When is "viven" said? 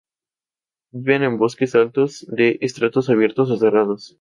0.91-1.21